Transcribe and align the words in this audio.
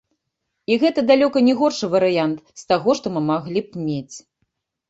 І 0.71 0.77
гэта 0.83 1.03
далёка 1.11 1.43
не 1.49 1.53
горшы 1.59 1.85
варыянт 1.97 2.39
з 2.63 2.65
таго, 2.73 2.97
што 3.01 3.15
мы 3.19 3.25
маглі 3.31 3.59
б 3.67 3.85
мець. 3.87 4.15